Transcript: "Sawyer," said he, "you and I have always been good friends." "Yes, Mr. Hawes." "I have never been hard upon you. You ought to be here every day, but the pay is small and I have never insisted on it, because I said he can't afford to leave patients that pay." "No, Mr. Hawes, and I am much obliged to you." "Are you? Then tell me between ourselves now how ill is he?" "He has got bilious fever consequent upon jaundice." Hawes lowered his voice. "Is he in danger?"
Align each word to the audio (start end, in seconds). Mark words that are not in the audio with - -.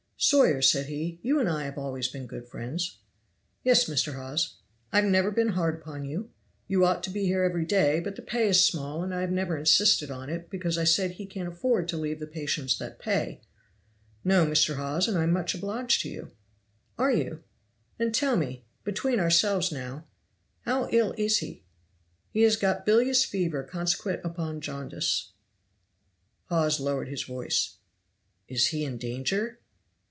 "Sawyer," 0.23 0.61
said 0.61 0.85
he, 0.85 1.19
"you 1.23 1.39
and 1.39 1.49
I 1.49 1.63
have 1.63 1.79
always 1.79 2.07
been 2.07 2.27
good 2.27 2.47
friends." 2.47 2.99
"Yes, 3.63 3.85
Mr. 3.85 4.13
Hawes." 4.13 4.53
"I 4.93 4.97
have 5.01 5.09
never 5.09 5.31
been 5.31 5.53
hard 5.53 5.73
upon 5.81 6.05
you. 6.05 6.29
You 6.67 6.85
ought 6.85 7.01
to 7.05 7.09
be 7.09 7.25
here 7.25 7.43
every 7.43 7.65
day, 7.65 7.99
but 7.99 8.15
the 8.17 8.21
pay 8.21 8.47
is 8.49 8.63
small 8.63 9.01
and 9.01 9.15
I 9.15 9.21
have 9.21 9.31
never 9.31 9.57
insisted 9.57 10.11
on 10.11 10.29
it, 10.29 10.47
because 10.51 10.77
I 10.77 10.83
said 10.83 11.13
he 11.13 11.25
can't 11.25 11.47
afford 11.49 11.87
to 11.87 11.97
leave 11.97 12.23
patients 12.31 12.77
that 12.77 12.99
pay." 12.99 13.41
"No, 14.23 14.45
Mr. 14.45 14.75
Hawes, 14.75 15.07
and 15.07 15.17
I 15.17 15.23
am 15.23 15.31
much 15.31 15.55
obliged 15.55 16.01
to 16.03 16.09
you." 16.09 16.29
"Are 16.99 17.11
you? 17.11 17.41
Then 17.97 18.11
tell 18.11 18.37
me 18.37 18.63
between 18.83 19.19
ourselves 19.19 19.71
now 19.71 20.05
how 20.65 20.87
ill 20.91 21.15
is 21.17 21.39
he?" 21.39 21.63
"He 22.29 22.43
has 22.43 22.57
got 22.57 22.85
bilious 22.85 23.25
fever 23.25 23.63
consequent 23.63 24.21
upon 24.23 24.61
jaundice." 24.61 25.31
Hawes 26.45 26.79
lowered 26.79 27.07
his 27.09 27.23
voice. 27.23 27.77
"Is 28.47 28.67
he 28.67 28.85
in 28.85 28.99
danger?" 28.99 29.57